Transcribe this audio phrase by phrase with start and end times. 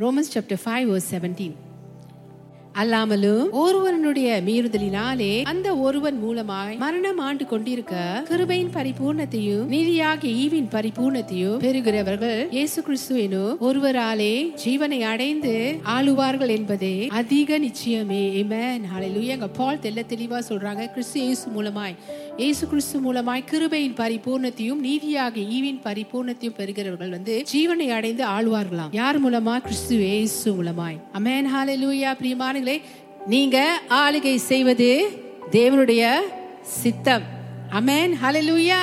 [0.00, 1.56] Romans chapter five verse seventeen
[2.80, 7.94] அல்லாமலும் ஒருவனுடைய மீறுதலினாலே அந்த ஒருவன் மூலமாய் மரணம் ஆண்டு கொண்டிருக்க
[8.28, 14.32] கிருபையின் பரிபூர்ணத்தையும் நீதியாகிய ஈவின் பரிபூர்ணத்தையும் பெறுகிறவர்கள் இயேசு கிறிஸ்து எனும் ஒருவராலே
[14.64, 15.54] ஜீவனை அடைந்து
[15.94, 18.80] ஆளுவார்கள் என்பதே அதிக நிச்சயமே Amen.
[18.92, 19.34] Hallelujah.
[19.34, 21.96] எங்க பால் தெல்ல தெளிவா சொல்றாங்க கிறிஸ்து இயேசு மூலமாய்
[22.40, 29.58] இயேசு கிறிஸ்து மூலமாய் கிருபையின் பரிபூர்ணத்தையும் நீதியாக ஈவின் பரிபூர்ணத்தையும் பெறுகிறவர்கள் வந்து ஜீவனை அடைந்து ஆளுவார்களாம் யார் மூலமா?
[29.58, 30.96] கிறிஸ்து இயேசு மூலமாய்.
[31.18, 32.80] அமேன் ஹalleluya பிரியமானங்களே
[33.26, 34.88] நீங்க ஆளுகை செய்வது
[35.50, 36.12] தேவனுடைய
[36.62, 37.22] சித்தம்.
[37.70, 38.80] அமேன் ஹalleluya லூயா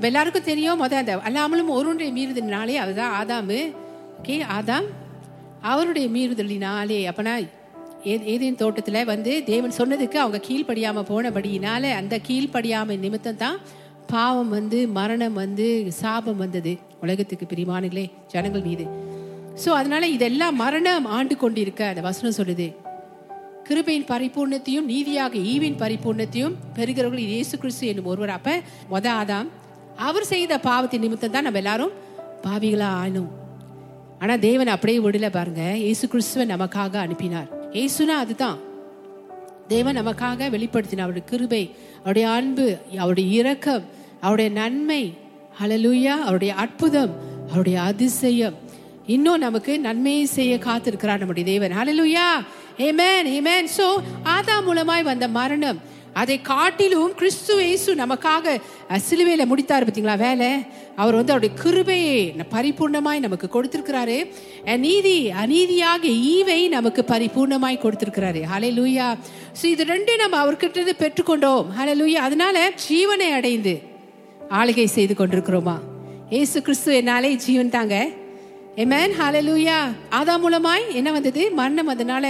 [0.00, 3.74] எல்லாருக்கும் தெரியும் முத அந்த அல்லாமலும் ஒருவனுடைய மீறுதலினாலே அதுதான் ஆதாமு.
[4.20, 4.88] ஓகே ஆதாம்
[5.60, 7.00] அவருடைய மீறுதலினாலே.
[7.10, 7.34] அப்பனா
[8.32, 13.58] ஏதேன் தோட்டத்தில் வந்து தேவன் சொன்னதுக்கு அவங்க கீழ்ப்படியாம போனபடியினால அந்த கீழ்ப்படியாம நிமித்தம் தான்
[14.12, 15.66] பாவம் வந்து மரணம் வந்து
[16.00, 16.72] சாபம் வந்தது.
[17.04, 18.84] உலகத்துக்கு பிரிமானங்களே ஜனங்கள் மீது.
[19.62, 22.68] ஸோ அதனால இதெல்லாம் மரணம் ஆண்டு கொண்டிருக்க அந்த வசனம் சொல்லுது.
[23.68, 28.34] கிருபையின் பரிபூர்ணத்தையும் நீதியாக ஈவின் பரிபூர்ணத்தையும் பெறுகிறவர்கள் இயேசு கிறிஸ்து என்னும் ஒருவர்.
[28.38, 28.58] அப்ப
[28.92, 29.50] மொத ஆதாம்
[30.08, 31.96] அவர் செய்த பாவத்தின் நிமித்தம் தான் நம்ம எல்லாரும்
[32.46, 33.32] பாவிகளா ஆனோம்
[34.22, 35.62] ஆனா தேவன் அப்படியே விடல பாருங்க.
[35.86, 37.50] இயேசு கிறிஸ்துவை நமக்காக அனுப்பினார்.
[37.72, 38.58] ஏசுனா அதுதான்.
[39.68, 43.84] தேவன் நமக்காக வெளிப்படுத்தின அவருடைய கிருபை அவருடைய அன்பு அவருடைய இரக்கம்
[44.20, 45.18] அவருடைய நன்மை
[45.62, 47.12] அழலுயா அவருடைய அற்புதம்
[47.48, 48.54] அவருடைய அதிசயம்.
[49.06, 51.72] இன்னும் நமக்கு நன்மையை செய்ய காத்திருக்கிறார் நம்முடைய தேவன்.
[51.72, 52.28] அழலுயா
[52.78, 55.78] ஏமேன் ஏமேன் சோ ஆதா மூலமாய் வந்த மரணம்
[56.20, 58.54] அதை காட்டிலும் கிறிஸ்து இயேசு நமக்காக
[59.06, 60.48] சிலுவையில் சிலுவையில முடித்தார் பார்த்தீங்களா வேலை.
[61.02, 62.16] அவர் வந்து அவருடைய கிருபையை
[62.54, 64.16] பரிபூர்ணமாய் நமக்கு கொடுத்திருக்கிறாரு.
[64.84, 66.04] நீதி அநீதியாக
[66.34, 68.42] ஈவை நமக்கு பரிபூர்ணமாய் கொடுத்திருக்கிறாரு.
[68.52, 69.08] ஹலே லூயா
[69.60, 71.64] ஸோ இது ரெண்டும் நம்ம அவர்கிட்ட பெற்றுக்கொண்டோம்.
[71.78, 73.74] ஹலே லூயா அதனால ஜீவனை அடைந்து
[74.60, 75.76] ஆளுகை செய்து கொண்டிருக்கிறோமா?
[76.40, 77.96] ஏசு கிறிஸ்து என்னாலே ஜீவன் தாங்க.
[78.84, 79.14] எமேன்
[79.48, 79.78] லூயா
[80.20, 81.42] அதா மூலமாய் என்ன வந்தது?
[81.58, 82.26] மரணம் அதனால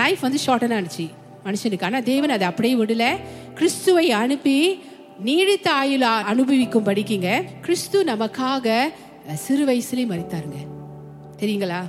[0.00, 1.06] லைஃப் வந்து ஷார்டன் ஆனிச்சு.
[1.46, 1.86] மனுஷனுக்கு.
[1.90, 3.06] ஆனால் தேவன் அதை அப்படியே விடல.
[3.54, 4.56] கிறிஸ்துவை அனுப்பி
[5.28, 7.30] நீடித்த ஆயுள் அனுபவிக்கும் படிக்கிங்க.
[7.60, 8.76] கிறிஸ்து நமக்காக
[9.46, 10.60] சிறு வயசுலேயே மறித்தாருங்க
[11.42, 11.80] தெரியுங்களா?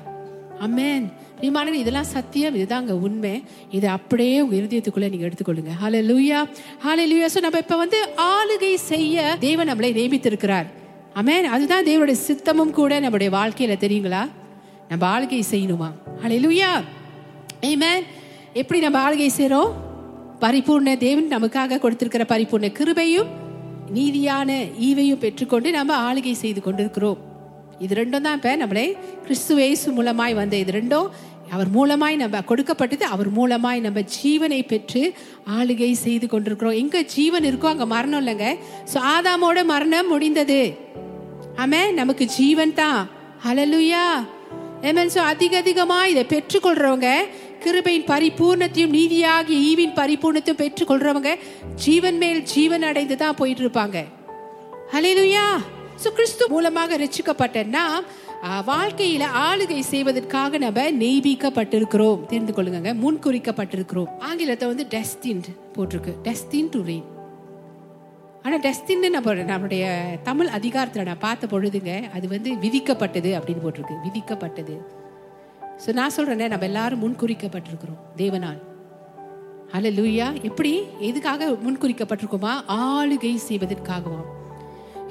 [0.66, 1.06] அம்மேன்
[1.38, 2.56] பிரியமானவர்களே, இதெல்லாம் சத்தியம்.
[2.56, 3.32] இதுதாங்க உண்மை.
[3.78, 5.72] இதை அப்படியே உங்க இருதயத்துக்குள்ள நீங்க எடுத்துக்கொள்ளுங்க.
[5.82, 6.38] ஹalleluya
[7.12, 8.00] லூயா ஸோ நம்ம இப்ப வந்து
[8.34, 10.68] ஆளுகை செய்ய தேவன் நம்மளை நியமித்திருக்கிறார்.
[11.22, 14.22] அமேன் அதுதான் தேவனுடைய சித்தமும் கூட நம்முடைய வாழ்க்கையில தெரியுங்களா?
[14.90, 15.90] நம்ம ஆளுகை செய்யணுமா?
[16.22, 16.72] ஹால லூயா
[17.72, 18.04] ஏமேன்
[18.62, 19.72] எப்படி நம்ம ஆளுகை செய்றோம்?
[20.42, 23.30] பரிபூர்ண தேவன் நமக்காக கொடுத்திருக்கிற பரிபூர்ண கிருபையும்
[23.94, 24.50] நீதியான
[24.88, 27.20] ஈவையும் பெற்றுக்கொண்டு நம்ம ஆளுகை செய்து கொண்டிருக்கிறோம்.
[27.80, 31.08] இது ரெண்டும் தான் இப்ப நம்மளே கிறிஸ்து இயேசு மூலமாய் வந்த இது ரெண்டும்.
[31.56, 35.04] அவர் மூலமாய் நம்ம கொடுக்கப்பட்டது அவர் மூலமாய் நம்ம ஜீவனை பெற்று
[35.58, 36.78] ஆளுகை செய்து கொண்டிருக்கிறோம்.
[36.84, 38.48] எங்க ஜீவன் இருக்கோ அங்க மரணம் இல்லைங்க.
[38.94, 40.62] சோ ஆதாமோட மரணம் முடிந்தது.
[41.66, 43.02] ஆமே நமக்கு ஜீவன் தான்.
[43.46, 44.06] ஹலலுயா
[44.88, 47.10] ஆமென் அதிக அதிகமா இதை பெற்றுக்கொள்றவங்க
[47.66, 51.32] கிருபையின் பரிபூர்ணத்தையும் நீதியாகிய ஈவின் பரிபூர்ணத்தையும் பெற்றுக்கொள்றவங்க
[51.86, 54.00] ஜீவன் மேல் ஜீவன் அடைந்து தான் போயிட்டு இருப்பாங்க
[54.94, 55.46] ஹalleluya
[56.02, 58.06] சோ கிறிஸ்து மூலமாக ரட்சிக்கப்பட்ட நாம்
[58.70, 62.20] வாழ்க்கையில ஆளுகை செய்வதற்காக நம்ம நெய்பிக்கப்பட்டிருக்கிறோம்.
[62.32, 64.10] தெரிந்து கொள்ளுங்க முன்குறிக்கப்பட்டிருக்கிறோம்.
[64.30, 65.42] ஆங்கிலத்தை வந்து டெஸ்டின்
[65.76, 66.14] போட்டிருக்கு.
[66.28, 67.08] டெஸ்டின் டு ரெயின்
[68.46, 69.86] ஆனா டெஸ்டின்னு நம்ம நம்மளுடைய
[70.30, 73.98] தமிழ் அதிகாரத்தில் நான் பார்த்த பொழுதுங்க அது வந்து விதிக்கப்பட்டது அப்படின்னு போட்டிருக்கு.
[74.08, 74.76] விதிக்கப்பட்டது.
[75.86, 78.60] ஸோ நான் சொல்கிறேனே நம்ம எல்லாரும் முன்குறிக்கப்பட்டிருக்கிறோம் தேவனால்.
[79.72, 80.72] அல்ல லூயா எப்படி?
[81.00, 82.54] எதுக்காக முன்குறிக்கப்பட்டிருக்கோமா?
[82.68, 84.28] ஆளுகை செய்வதற்காகவும்.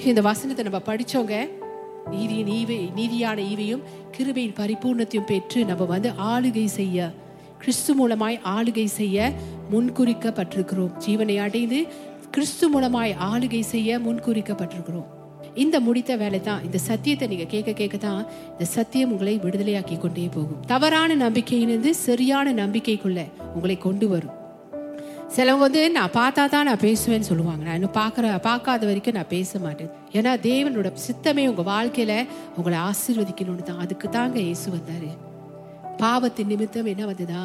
[0.05, 1.49] இந்த வசனத்தை நம்ம படித்தவங்க
[2.11, 3.83] நீதியின் ஈவை நீதியான ஈவையும்
[4.17, 7.11] கிருபையின் பரிபூர்ணத்தையும் பெற்று நம்ம வந்து ஆளுகை செய்ய
[7.59, 9.33] கிறிஸ்து மூலமாய் ஆளுகை செய்ய
[9.73, 10.93] முன்குறிக்கப்பட்டிருக்கிறோம்.
[11.07, 11.87] ஜீவனை அடைந்து
[12.31, 15.11] கிறிஸ்து மூலமாய் ஆளுகை செய்ய முன்குறிக்கப்பட்டிருக்கிறோம்.
[15.55, 18.21] இந்த முடித்த வேலை தான் இந்த சத்தியத்தை நீங்க கேட்க கேட்க தான்
[18.53, 20.61] இந்த சத்தியம் உங்களை விடுதலையாக்கி கொண்டே போகும்.
[20.67, 24.37] தவறான நம்பிக்கையிலிருந்து சரியான நம்பிக்கைக்குள்ள உங்களை கொண்டு வரும்.
[25.35, 27.63] சிலவங்க வந்து நான் பார்த்தா தான் நான் பேசுவேன்னு சொல்லுவாங்க.
[27.65, 29.91] நான் இன்னும் பார்க்குற பார்க்காத வரைக்கும் நான் பேச மாட்டேன்.
[30.13, 32.19] ஏன்னா தேவனோட சித்தமே உங்கள் வாழ்க்கையில்
[32.57, 33.83] உங்களை ஆசீர்வதிக்கணும்னு தான்.
[33.85, 35.11] அதுக்கு தாங்க இயேசு வந்தார்.
[36.03, 37.43] பாவத்தின் நிமித்தம் என்ன வந்ததா?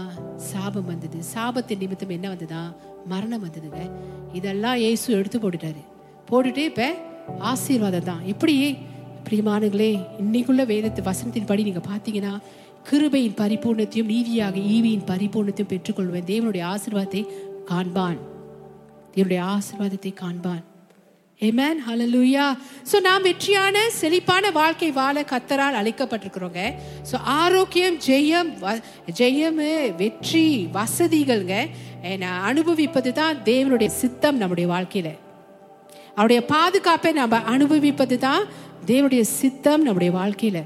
[0.51, 1.19] சாபம் வந்தது.
[1.33, 2.63] சாபத்தின் நிமித்தம் என்ன வந்ததா?
[3.05, 3.83] மரணம் வந்ததுங்க.
[4.33, 5.83] இதெல்லாம் இயேசு எடுத்து போட்டுட்டாரு.
[6.31, 6.87] போட்டுட்டு இப்போ
[7.39, 8.77] ஆசீர்வாதம் தான் இப்படியே
[9.29, 12.39] பிரியமானங்களே இன்னைக்குள்ள வேதத்து வசனத்தின் படி நீங்க பாத்தீங்கன்னா
[12.91, 16.27] கிருபையின் பரிபூர்ணத்தையும் நீதியாக ஈவியின் பரிபூர்ணத்தையும் பெற்றுக்கொள்வேன்.
[16.27, 17.25] தேவனுடைய ஆசீர்வாதத்தை
[17.67, 18.17] காண்பான்.
[19.15, 20.63] தேவனுடைய ஆசீர்வாதத்தை காண்பான்.
[21.39, 22.57] ஏமேன் ஹலலூயா
[22.91, 26.73] ஸோ நாம் வெற்றியான செழிப்பான வாழ்க்கை வாழ கத்தரால் அழைக்கப்பட்டிருக்கிறோங்க.
[27.11, 28.81] ஸோ ஆரோக்கியம் ஜெயம் வ-
[29.17, 31.69] ஜெயம் வெற்றி வசதிகள்ங்க.
[32.17, 35.17] நான் அனுபவிப்பது தான் தேவனுடைய சித்தம் நம்முடைய வாழ்க்கையில.
[36.17, 38.45] அவருடைய பாதுகாப்பை நம்ம அனுபவிப்பது தான்
[38.85, 40.63] தேவனுடைய சித்தம் நம்முடைய வாழ்க்கையில.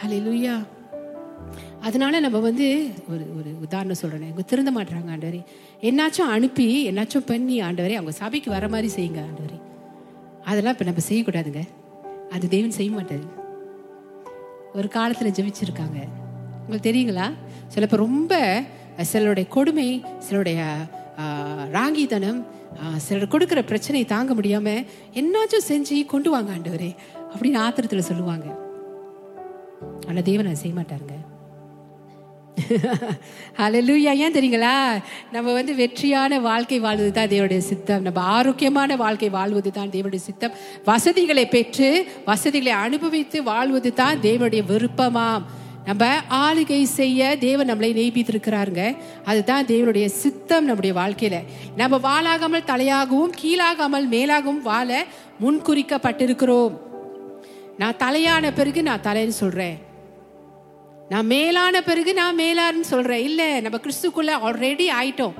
[0.00, 0.66] ஹலிலுயா
[1.80, 4.22] அதனால நம்ம வந்து ஒரு ஒரு உதாரணம் சொல்றேன்.
[4.22, 5.44] அவங்க திருந்த மாட்டுறாங்க ஆண்டவரே.
[5.80, 9.60] என்னாச்சும் அனுப்பி என்னாச்சும் பண்ணி ஆண்டவரே அவங்க சபைக்கு வர மாதிரி செய்யுங்க ஆண்டவரே.
[10.44, 11.68] அதெல்லாம் இப்போ நம்ம செய்யக்கூடாதுங்க.
[12.30, 13.26] அது தேவன் செய்ய மாட்டாரு.
[14.74, 15.98] ஒரு காலத்தில் ஜெபிச்சிருக்காங்க.
[16.60, 17.32] உங்களுக்கு தெரியுங்களா?
[17.68, 18.62] சில இப்போ ரொம்ப
[19.00, 20.64] சிலருடைய கொடுமை சிலருடைய
[21.18, 26.94] ஆ, சிலர் கொடுக்குற பிரச்சனையை தாங்க முடியாம என்னாச்சும் செஞ்சு கொண்டு வாங்க ஆண்டவரே
[27.34, 28.44] அப்படின்னு ஆத்திரத்தில் சொல்லுவாங்க.
[30.08, 31.14] ஆனால் தேவன் அதை செய்ய மாட்டாருங்க.
[33.58, 35.02] ஹalleluya ஏன் தெரியுங்களா?
[35.32, 38.02] நம்ம வந்து வெற்றியான வாழ்க்கை வாழ்வது தான் தேவனுடைய சித்தம்.
[38.02, 40.52] நம்ம ஆரோக்கியமான வாழ்க்கை வாழ்வது தான் தேவனுடைய சித்தம்.
[40.84, 45.60] வசதிகளை பெற்று வசதிகளை அனுபவித்து வாழ்வது தான் தேவனுடைய விருப்பமாம்.
[45.86, 46.04] நம்ம
[46.44, 48.82] ஆளுகை செய்ய தேவன் நம்மளை நெய்பித்திருக்கிறாருங்க
[49.24, 51.38] அதுதான் தேவனுடைய சித்தம் நம்முடைய வாழ்க்கையில.
[51.76, 55.06] நம்ம வாழாகாமல் தலையாகவும் கீழாகாமல் மேலாகவும் வாழ
[55.44, 56.74] முன்குறிக்கப்பட்டிருக்கிறோம்.
[57.78, 59.76] நான் தலையான பிறகு நான் தலைன்னு சொல்றேன்.
[61.08, 63.24] நான் மேலான பிறகு நான் மேலான்னு சொல்றேன்.
[63.28, 65.36] இல்ல நம்ம கிறிஸ்துக்குள்ள ஆல்ரெடி ஆயிட்டோம்.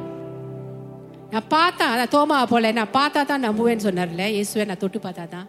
[1.33, 5.47] நான் பார்த்தா அதான் தோமா போல நான் பார்த்தா தான் நம்புவேன்னு சொன்னார்ல இயேசுவை நான் தொட்டு பார்த்தா தான்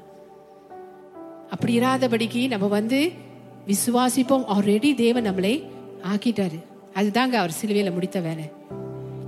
[1.49, 2.99] அப்படி இராதபடிக்கு நம்ம வந்து
[3.67, 4.45] விசுவாசிப்போம்.
[4.55, 5.63] ஆல்ரெடி தேவன் நம்மளை
[6.13, 6.63] ஆக்கிட்டாரு.
[6.95, 8.51] அதுதாங்க அவர் சிலுவையில முடித்த வேலை.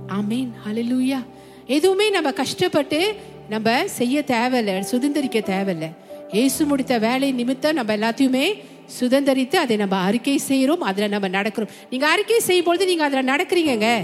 [0.08, 1.24] ஆமீன் ஹalleluya
[1.66, 3.14] எதுவுமே நம்ம கஷ்டப்பட்டு
[3.48, 5.88] நம்ம செய்ய தேவையில்லை சுதந்திரிக்க தேவையில்லை.
[6.32, 8.62] இயேசு முடித்த வேலை நிமித்தம் நம்ம எல்லாத்தையுமே
[9.00, 11.68] சுதந்திரித்து அதை நம்ம அறிக்கை செய்கிறோம் அதில் நம்ம நடக்கிறோம்.
[11.90, 14.00] நீங்க அறிக்கை செய்யும்பொழுது நீங்க அதில் நடக்கிறீங்க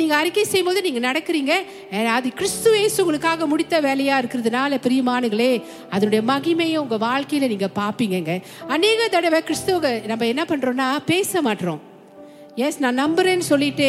[0.00, 1.54] நீங்கள் அறிக்கை செய்யும்போது நீங்கள் நடக்கிறீங்க?
[2.16, 5.52] அது கிறிஸ்து இயேசு உங்களுக்காக முடித்த வேலையாக இருக்கிறதுனால பிரியமானுகளே
[5.94, 8.34] அதனுடைய மகிமையை உங்கள் வாழ்க்கையில் நீங்கள் பார்ப்பீங்கங்க
[8.76, 11.82] அநேக தடவை கிறிஸ்துவ நம்ம என்ன பண்ணுறோன்னா பேச மாட்டுறோம்
[12.64, 13.88] எஸ் நான் நம்புறேன்னு சொல்லிட்டு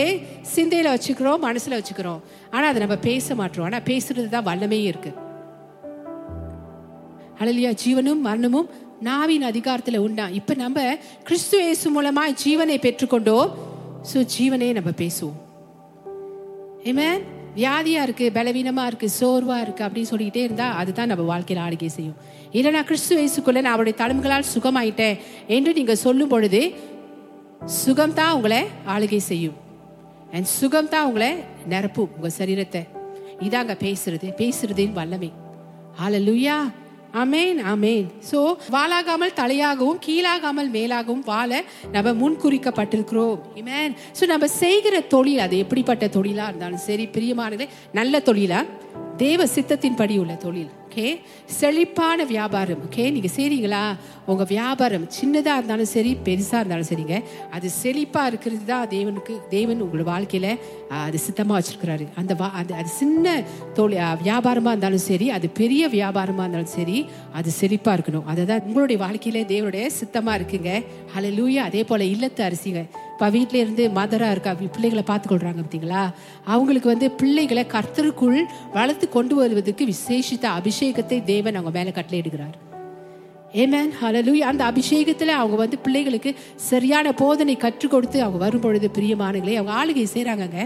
[0.53, 2.21] சிந்தையில் வச்சுக்கிறோம் மனசில் வச்சுக்கிறோம்.
[2.53, 3.65] ஆனால் அதை நம்ம பேச மாட்டோம்.
[3.68, 5.12] ஆனால் பேசுறது தான் வல்லமே இருக்கு.
[7.41, 8.69] அழலியா ஜீவனும் மரணமும்
[9.09, 10.27] நாவின் அதிகாரத்தில் உண்டா?
[10.39, 10.98] இப்போ நம்ம
[11.30, 11.89] கிறிஸ்து இயேசு
[12.44, 13.50] ஜீவனை பெற்றுக்கொண்டோம்.
[14.12, 15.39] ஸோ ஜீவனே நம்ம பேசுவோம்.
[16.89, 17.19] Amen.
[17.55, 22.15] வியாதியா இருக்கு பலவீனமா இருக்கு சோர்வா இருக்கு அப்படின்னு சொல்லிக்கிட்டே இருந்தா அதுதான் நம்ம வாழ்க்கையில ஆளுகை செய்யும்.
[22.51, 25.17] இல்லை நான் கிறிஸ்து இயேசுக்குள்ள நான் அவருடைய தலைமைகளால் சுகமாயிட்டேன்
[25.47, 26.73] என்று நீங்க சொல்லும் பொழுது
[27.65, 29.55] சுகம் தான் உங்களை ஆளுகை செய்யும்.
[30.31, 31.31] அண்ட் சுகம் தான் உங்களை
[31.69, 32.83] நிரப்பும் உங்க சரீரத்தை.
[33.39, 35.31] இதாங்க பேசுறது பேசுறதுன்னு வல்லமை.
[36.01, 36.55] ஹalleluya
[37.21, 38.39] அமேன் அமேன் சோ
[38.75, 43.38] வாழாகாமல் தலையாகவும் கீழாகாமல் மேலாகவும் வாழ நம்ம முன்குறிக்கப்பட்டிருக்கிறோம்.
[43.56, 47.67] இமேன் சோ நம்ம செய்கிற தொழில் அது எப்படிப்பட்ட தொழிலா இருந்தாலும் சரி பிரியமானது
[48.00, 48.62] நல்ல தொழிலா?
[49.17, 50.71] தேவ சித்தத்தின்படி உள்ள தொழில்.
[50.95, 51.19] ஓகே?
[51.45, 52.80] செழிப்பான வியாபாரம்.
[52.89, 53.12] ஓகே?
[53.12, 53.95] நீங்க செய்றீங்களா?
[54.25, 57.24] உங்க வியாபாரம் சின்னதா இருந்தாலும் சரி பெருசா இருந்தாலும் சரிங்க.
[57.51, 60.59] அது செழிப்பா இருக்கிறது தான் தேவனுக்கு தேவன் உங்களோட வாழ்க்கையில
[60.89, 62.07] அது சித்தமா வச்சிருக்கிறாரு.
[62.15, 63.44] அந்த வா- அது அது சின்ன
[63.74, 68.24] தொழில் வியாபாரமாக வியாபாரமா இருந்தாலும் சரி அது பெரிய வியாபாரமா இருந்தாலும் சரி அது செழிப்பா இருக்கணும்.
[68.25, 70.86] அதுதான் உங்களுடைய வாழ்க்கையில தேவனுடைய சித்தமா இருக்குங்க.
[71.18, 71.57] ஹalleluya.
[71.57, 72.86] அதே போல இல்லத்து அரிசிங்க.
[73.15, 76.01] இப்போ வீட்டில இருந்து மதரா இருக்கா வி- பிள்ளைகளை பார்த்துக்கொள்றாங்க பார்த்தீங்களா
[76.45, 78.39] அவங்களுக்கு வந்து பிள்ளைகளை கர்த்தருக்குள்
[78.73, 82.56] வளர்த்து கொண்டு வருவதற்கு விசேஷித்த அபிஷேகத்தை தேவன் அவங்க மேலே கட்டளை இடுகிறார்.
[83.53, 89.56] ஏமேன் ஹலலூய் அந்த அபிஷேகத்துல அவங்க வந்து பிள்ளைகளுக்கு சரியான போதனை கற்றுக் கொடுத்து அவங்க வரும் பொழுது பிரியமானங்களே
[89.56, 90.59] அவங்க ஆளுகை செய்கிறாங்கங்க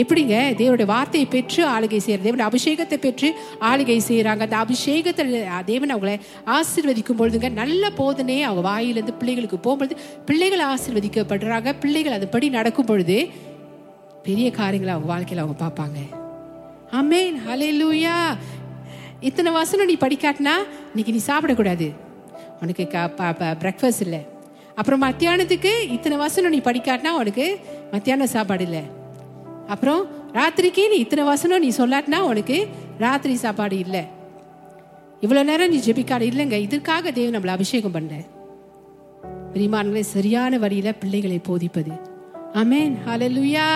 [0.00, 0.36] எப்படிங்க?
[0.60, 3.28] தேவனுடைய வார்த்தையை பெற்று ஆளுகை செய்யற தேவனுடைய அபிஷேகத்தை பெற்று
[3.68, 4.42] ஆளுகை செய்யறாங்க.
[4.46, 5.30] அந்த அபிஷேகத்தில்
[5.70, 6.14] தேவன் அவங்களை
[6.56, 9.96] ஆசீர்வதிக்கும் பொழுதுங்க நல்ல போதனையே அவங்க வாயிலிருந்து பிள்ளைகளுக்கு போகும்பொழுது
[10.30, 11.72] பிள்ளைகள் ஆசிர்வதிக்கப்படுறாங்க.
[11.84, 13.16] பிள்ளைகள் அதுபடி நடக்கும் பொழுது
[14.26, 15.98] பெரிய காரியங்களை அவங்க வாழ்க்கையில் அவங்க பார்ப்பாங்க.
[17.00, 18.16] அமேன் ஹலே லூயா
[19.28, 20.54] இத்தனை வசனம் நீ படிக்காட்டினா
[20.90, 21.88] இன்னைக்கு நீ சாப்பிடக்கூடாது.
[22.62, 22.84] உனக்கு
[23.64, 24.20] பிரேக்ஃபாஸ்ட் இல்லை.
[24.80, 27.46] அப்புறம் மத்தியானத்துக்கு இத்தனை வசனம் நீ படிக்காட்டினா உனக்கு
[27.94, 28.84] மத்தியான சாப்பாடு இல்லை.
[29.72, 30.02] அப்புறம்
[30.38, 32.56] ராத்திரிக்கு நீ இத்தனை வசனம் நீ சொல்லாட்டினா உனக்கு
[33.04, 34.02] ராத்திரி சாப்பாடு இல்லை.
[35.24, 36.56] இவ்வளோ நேரம் நீ ஜெபிக்காடு இல்லைங்க.
[36.66, 38.12] இதற்காக தேவன் நம்மளை அபிஷேகம் பண்ண
[39.54, 41.92] பிரிமான்களை சரியான வழியில பிள்ளைகளை போதிப்பது.
[42.62, 43.66] அமேன் ஹalleluya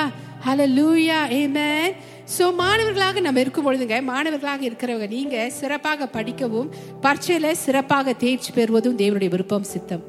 [0.44, 1.94] ஹலலூயா ஏமேன்
[2.35, 6.68] ஸோ மாணவர்களாக நம்ம இருக்கும் பொழுதுங்க மாணவர்களாக இருக்கிறவங்க நீங்கள் சிறப்பாக படிக்கவும்
[7.04, 10.04] பரீட்சையில் சிறப்பாக தேர்ச்சி பெறுவதும் தேவனுடைய விருப்பம் சித்தம்.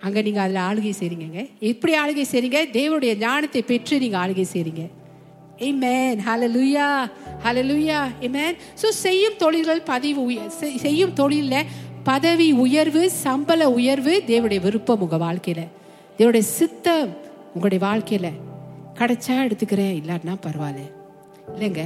[0.00, 4.88] அங்கே நீங்கள் அதில் ஆளுகை செய்றீங்க எப்படி ஆளுகை செய்றீங்க தேவனுடைய ஞானத்தை பெற்று நீங்கள் ஆளுகை செய்றீங்க
[5.58, 6.18] Amen.
[6.26, 7.10] Hallelujah.
[7.44, 8.08] Hallelujah.
[8.20, 8.56] Amen.
[8.82, 11.64] So செய்யும் தொழில்கள் பதிவு உய- செய்- செய்யும் தொழிலில்
[12.04, 15.64] பதவி உயர்வு சம்பள உயர்வு தேவனுடைய விருப்பம் உங்கள் வாழ்க்கையில்.
[16.18, 18.30] தேவனுடைய சித்தம் உங்களுடைய வாழ்க்கையில்.
[18.94, 20.92] கிடைச்சா எடுத்துக்கிறேன் இல்லாட்டினா பரவாயில்ல.
[21.58, 21.82] இல்லைங்க.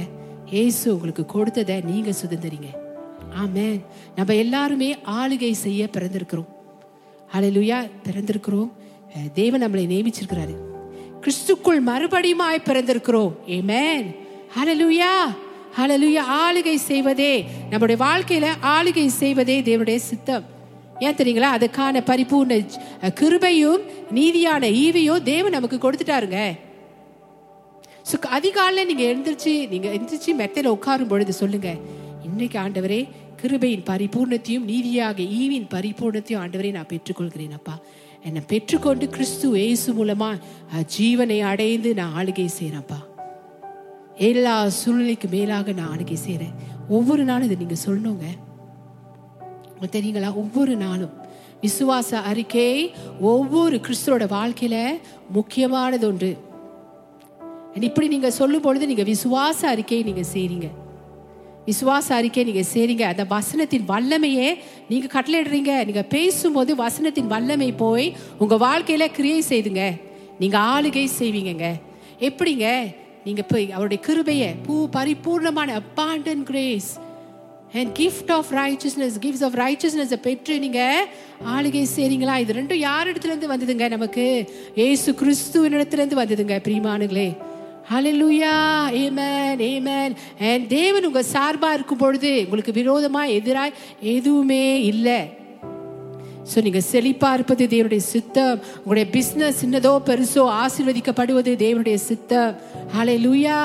[0.51, 2.75] ஏசு உங்களுக்கு கொடுத்ததை நீங்கள் சுதந்திரிங்க.
[3.43, 3.81] ஆமேன்
[4.15, 6.60] நம்ம எல்லாருமே ஆளுகை செய்ய பிறந்திருக்கிறோம்.
[7.35, 8.71] அலையிலுயா பிறந்திருக்கிறோம்.
[9.39, 10.55] தேவன் நம்மளை நியமிச்சிருக்கிறாரு.
[11.23, 13.33] கிறிஸ்துக்குள் மறுபடியுமாய் பிறந்திருக்கிறோம்.
[13.57, 14.07] ஏமேன்
[14.55, 15.13] ஹலலுயா
[15.77, 17.33] ஹலலுயா ஆளுகை செய்வதே
[17.71, 20.45] நம்முடைய வாழ்க்கையில ஆளுகை செய்வதே தேவனுடைய சித்தம்.
[21.05, 21.49] ஏன் தெரியுங்களா?
[21.57, 22.57] அதுக்கான பரிபூர்ண
[23.19, 23.83] கிருபையும்
[24.17, 26.39] நீதியான ஈவையும் தேவன் நமக்கு கொடுத்துட்டாருங்க.
[28.09, 31.69] ஸோ அதிகாலையில் நீங்க எழுந்திரிச்சு நீங்க எழுந்திரிச்சு மெத்தையில உட்காரும் பொழுது சொல்லுங்க.
[32.27, 33.01] இன்னைக்கு ஆண்டவரே
[33.41, 37.79] கிருபையின் பரிபூர்ணத்தையும் நீதியாக ஈவின் பரிபூர்ணத்தையும் ஆண்டவரை நான் பெற்றுக்கொள்கிறேன் அப்பா.
[38.23, 40.29] என்னை பெற்றுக்கொண்டு கிறிஸ்து இயேசு மூலமா
[40.97, 42.99] ஜீவனை அடைந்து நான் ஆளுகை செய்கிறேன்ப்பா
[44.15, 46.53] எல்லா சூழ்நிலைக்கு மேலாக நான் ஆளுகை செய்கிறேன்.
[46.89, 48.27] ஒவ்வொரு நாளும் இதை நீங்க சொல்லணுங்க.
[49.95, 50.29] தெரியுங்களா?
[50.33, 51.13] ஒவ்வொரு நாளும்
[51.61, 54.75] விசுவாச அறிக்கை ஒவ்வொரு கிறிஸ்துவோட வாழ்க்கையில
[55.31, 56.31] முக்கியமானது ஒன்று.
[57.89, 60.69] இப்படி நீங்க சொல்லும் பொழுது நீங்க விசுவாச அறிக்கையை நீங்க செய்றீங்க.
[61.65, 64.57] விசுவாச அறிக்கை நீங்க செய்றீங்க அந்த வசனத்தின் வல்லமையே
[64.89, 65.85] நீங்க கட்டளையிடுறீங்க.
[65.85, 70.01] நீங்க பேசும்போது வசனத்தின் வல்லமை போய் உங்க வாழ்க்கையில கிரியை செய்துங்க.
[70.39, 71.73] நீங்க ஆளுகை செய்வீங்கங்க.
[72.19, 72.95] எப்படிங்க?
[73.25, 76.99] நீங்க போய் அவருடைய கிருபைய பூ பரிபூர்ணமான abundant grace
[77.73, 81.07] and gift of righteousness gifts of righteousness பெற்று நீங்க
[81.45, 82.37] ஆளுகை செய்றீங்களா?
[82.37, 84.51] இது ரெண்டும் யார் இடத்துல இருந்து வந்ததுங்க நமக்கு?
[84.75, 87.37] ஏசு கிறிஸ்துவின் இடத்துல இருந்து வந்ததுங்க பிரியமானுங்களே
[87.89, 88.53] ஹalleluya
[89.01, 90.13] ஏமேன் ஏமேன்
[90.49, 93.77] என் தேவன் உங்க சார்பா இருக்கும் பொழுது உங்களுக்கு விரோதமா எதிராய்
[94.15, 95.19] எதுவுமே இல்லை.
[96.51, 98.57] ஸோ நீங்கள் செழிப்பாக இருப்பது தேவனுடைய சித்தம்.
[98.81, 102.53] உங்களுடைய பிஸ்னஸ் சின்னதோ பெருசோ ஆசீர்வதிக்கப்படுவது தேவனுடைய சித்தம்.
[102.97, 103.57] ஹலே லூயா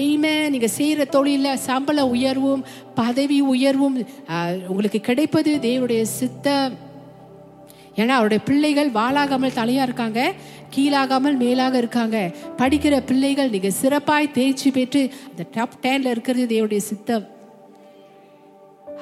[0.00, 2.62] எய்மே நீங்கள் செய்கிற தொழிலில் சம்பள உயர்வும்
[3.00, 3.96] பதவி உயர்வும்
[4.72, 6.72] உங்களுக்கு கிடைப்பது தேவனுடைய சித்தம்.
[8.00, 10.20] ஏன்னா அவருடைய பிள்ளைகள் வாழாகாமல் தலையா இருக்காங்க
[10.74, 12.16] கீழாகாமல் மேலாக இருக்காங்க.
[12.60, 17.24] படிக்கிற பிள்ளைகள் நீங்கள் சிறப்பாய் தேர்ச்சி பெற்று அந்த டாப் டென்ல இருக்கிறது தேவடைய சித்தம்.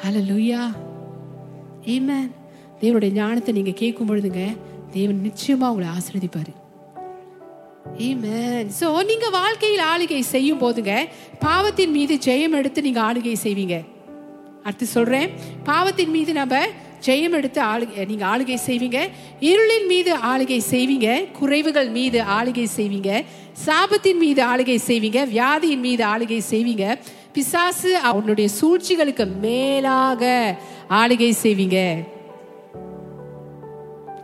[0.02, 0.62] ஹalleluya
[1.95, 2.31] ஆமென்
[2.81, 4.43] தேவனுடைய ஞானத்தை நீங்க கேட்கும் பொழுதுங்க
[4.97, 6.52] தேவன் நிச்சயமா உங்களை ஆசீர்வதிப்பாரு.
[8.09, 10.95] ஆமென் சோ நீங்க வாழ்க்கையில் ஆளுகை செய்யும் போதுங்க
[11.47, 13.76] பாவத்தின் மீது ஜெயம் எடுத்து நீங்க ஆளுகை செய்வீங்க.
[14.67, 15.31] அடுத்து சொல்றேன்
[15.64, 16.57] பாவத்தின் மீது நம்ம
[17.07, 19.09] ஜெயம் எடுத்து ஆளுகை நீங்க ஆளுகை செய்வீங்க.
[19.40, 21.26] இருளின் மீது ஆளுகை செய்வீங்க.
[21.40, 23.25] குறைவுகள் மீது ஆளுகை செய்வீங்க.
[23.67, 25.28] சாபத்தின் மீது ஆளுகை செய்வீங்க.
[25.28, 26.99] வியாதியின் மீது ஆளுகை செய்வீங்க.
[27.33, 30.57] பிசாசு அவனுடைய சூழ்ச்சிகளுக்கு மேலாக
[30.90, 31.95] ஆளுகை செய்வீங்க.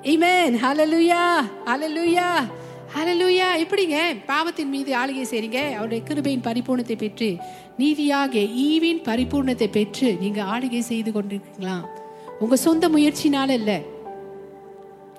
[0.03, 0.59] Amen.
[0.63, 1.41] Hallelujah.
[1.67, 2.51] Hallelujah.
[2.97, 3.57] Hallelujah.
[3.57, 3.97] எப்படிங்க?
[4.27, 5.73] பாவத்தின் மீது ஆளுகை செய்றீங்க.
[5.73, 7.37] அவருடைய கிருபையின் பரிபூர்ணத்தை பெற்று
[7.79, 11.85] நீதியாக ஈவின் பரிபூர்ணத்தை பெற்று நீங்க ஆளுகை செய்து கொண்டிருக்கீங்களா?
[12.45, 13.73] உங்க சொந்த முயற்சினால இல்ல.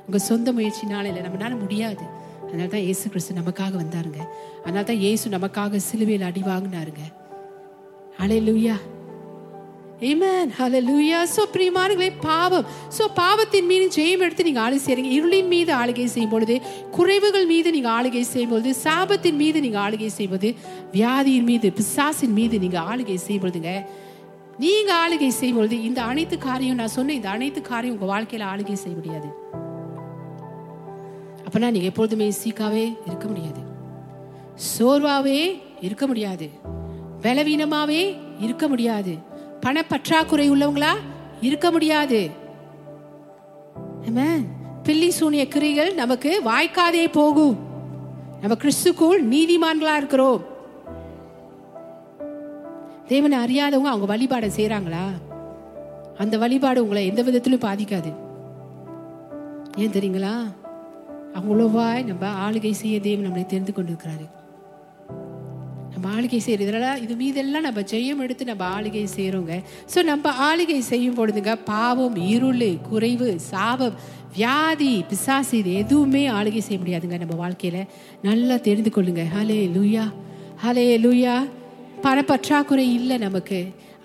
[0.06, 1.22] உங்க சொந்த முயற்சினால இல்ல.
[1.28, 2.04] நம்மளால முடியாது.
[2.48, 4.20] அதனால தான் ஏசு கிறிஸ்து நமக்காக வந்தாருங்க.
[4.62, 7.04] அதனால தான் ஏசு நமக்காக சிலுவையில் அடி வாங்கினாருங்க.
[8.20, 8.78] Hallelujah.
[10.10, 10.46] Amen.
[10.88, 12.66] லூயா ஸோ பிரியமானங்களே பாவம்.
[12.98, 15.12] சோ பாவத்தின் மீது ஜெயம் எடுத்து நீங்க ஆளுகை செய்றீங்க.
[15.18, 16.56] இருளின் மீது ஆளுகை செய்யும் பொழுது
[16.98, 20.50] குறைவுகள் மீது நீங்க ஆளுகை செய்யும் பொழுது சாபத்தின் மீது நீங்க ஆளுகை செய்வது
[20.94, 23.74] வியாதியின் மீது பிசாசின் மீது நீங்க ஆளுகை செய்யும் பொழுதுங்க
[24.60, 28.74] நீங்க ஆளுகை செய்யும் பொழுது இந்த அனைத்து காரியம் நான் சொன்ன இந்த அனைத்து காரியம் உங்க வாழ்க்கையில ஆளுகை
[28.74, 29.28] செய்ய முடியாது.
[31.46, 33.62] அப்பனா நீங்க எப்பொழுதுமே சீக்காவே இருக்க முடியாது.
[34.80, 36.50] சோர்வாவே இருக்க முடியாது.
[37.22, 39.18] பலவீனமாவே இருக்க முடியாது.
[39.62, 40.94] பணப்பற்றாக்குறை உள்ளவங்களா
[41.42, 42.30] இருக்க முடியாது.
[44.84, 47.58] பில்லி சூனிய கிரிகள் நமக்கு வாய்க்காதே போகும்.
[48.42, 50.54] நம்ம கிறிஸ்துக்குள் நீதிமான்களா இருக்கிறோம்.
[53.08, 55.06] தேவனை அறியாதவங்க அவங்க வழிபாடை செய்கிறாங்களா
[56.18, 58.12] அந்த வழிபாடு உங்களை எந்த விதத்திலும் பாதிக்காது.
[59.78, 60.36] ஏன் தெரியுங்களா?
[61.40, 64.26] அவ்வளோவாய் நம்ம ஆளுகை செய்ய தேவன் நம்மளை தெரிந்து கொண்டிருக்கிறாரு.
[65.94, 69.54] நம்ம ஆளுகை செய்யறது இதெல்லாம் இது மீதெல்லாம் நம்ம ஜெயம் எடுத்து நம்ம ஆளுகை செய்யறோங்க
[69.94, 73.96] ஸோ நம்ம ஆளுகை செய்யும் பொழுதுங்க பாவம் இருள் குறைவு சாபம்
[74.38, 77.88] வியாதி பிசாசு இது எதுவுமே ஆளுகை செய்ய முடியாதுங்க நம்ம வாழ்க்கையில.
[78.22, 79.26] நல்லா தெரிந்து கொள்ளுங்க.
[79.36, 80.06] ஹலே லூயா
[80.66, 81.36] ஹலே லூயா
[82.06, 83.60] பணப்பற்றாக்குறை இல்லை நமக்கு.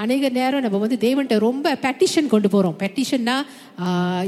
[0.05, 3.35] அநேக நேரம் நம்ம வந்து தேவன்கிட்ட ரொம்ப பெட்டிஷன் கொண்டு போகிறோம் பெட்டிஷன்னா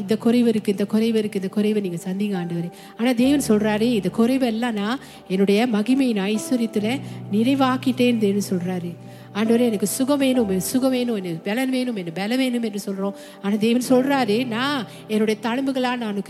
[0.00, 2.66] இந்த குறைவு இருக்குது இந்த குறைவு இருக்குது இந்த குறைவை நீங்கள் சந்திங்க ஆண்டவர்.
[2.98, 5.00] ஆனால் தேவன் சொல்கிறாரு இந்த குறைவெல்லாம் நான்
[5.34, 6.90] என்னுடைய மகிமையின் ஐஸ்வர்யத்தில்
[7.36, 8.92] நிறைவாக்கிட்டேன்னு தேவன் சொல்கிறாரு
[9.38, 13.62] ஆண்டவரே எனக்கு சுகம் வேணும் சுகம் வேணும் எனக்கு பலன் வேணும் எனக்கு பலம் வேணும் என்று சொல்கிறோம் ஆனால்
[13.64, 16.22] தேவன் சொல்கிறாரு நான் என்னுடைய தழும்புகளாக நான்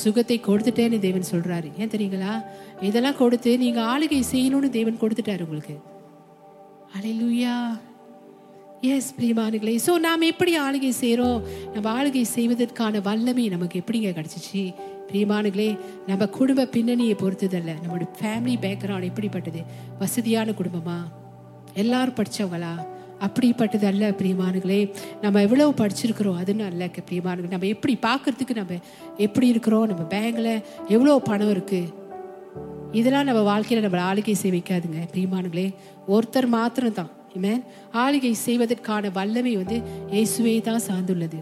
[0.00, 2.34] சுகத்தை கொடுத்துட்டேன்னு தேவன் சொல்கிறாரு ஏன் தெரியுங்களா?
[2.90, 5.76] இதெல்லாம் கொடுத்து நீங்கள் ஆளுகை செய்யணும்னு தேவன் கொடுத்துட்டாரு உங்களுக்கு.
[6.96, 7.52] அலையிலுயா
[8.94, 11.42] எஸ் பிரியமானுங்களே ஸோ நாம் எப்படி ஆளுகை செய்கிறோம்?
[11.74, 14.62] நம்ம ஆளுகை செய்வதற்கான வல்லமை நமக்கு எப்படிங்க கிடச்சிச்சு?
[15.08, 15.68] பிரியமானுங்களே
[16.06, 17.74] நம்ம குடும்ப பின்னணியை பொறுத்ததல்ல.
[17.82, 19.62] நம்மளோட ஃபேமிலி பேக்ரவுண்ட் எப்படிப்பட்டது?
[19.98, 20.98] வசதியான குடும்பமா?
[21.74, 22.74] எல்லாரும் படித்தவங்களா
[23.26, 24.80] அப்படிப்பட்டது அல்ல பிரியமானுங்களே
[25.20, 26.38] நம்ம எவ்வளவு படிச்சிருக்கிறோம்?
[26.42, 28.78] அதுன்னு அல்ல பிரியமானுங்களே நம்ம எப்படி பார்க்கறதுக்கு நம்ம
[29.16, 29.86] எப்படி இருக்கிறோம்?
[29.86, 30.52] நம்ம பேங்கில்
[30.88, 32.01] எவ்வளோ பணம் இருக்குது
[32.98, 35.66] இதெல்லாம் நம்ம வாழ்க்கையில நம்ம ஆளுகை செய்விக்காதுங்க வைக்காதுங்க
[36.14, 37.10] ஒருத்தர் மாத்திரம் தான்
[38.02, 39.76] ஆலிகை செய்வதற்கான வல்லமை வந்து
[40.14, 41.38] இயேசுவை தான் சார்ந்துள்ளது.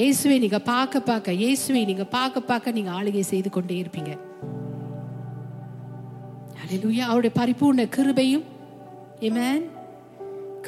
[0.00, 4.12] இயேசுவை நீங்க பார்க்க பார்க்க இயேசுவை நீங்க பார்க்க பார்க்க நீங்க ஆளுகை செய்து கொண்டே இருப்பீங்க.
[6.60, 8.46] ஹalleluya அவருடைய பரிபூர்ண கிருபையும்
[9.28, 9.64] இமேன்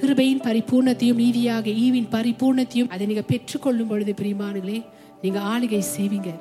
[0.00, 4.78] கிருபையின் பரிபூர்ணத்தையும் நீதியாக ஈவின் பரிபூர்ணத்தையும் அதை நீங்க பெற்றுக்கொள்ளும் பொழுது பிரியமானங்களே
[5.22, 6.32] நீங்க ஆளுகை செய்வீங்க.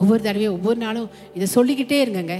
[0.00, 2.34] ஒவ்வொரு தடவையும் ஒவ்வொரு நாளும் இதை சொல்லிக்கிட்டே இருங்கங்க.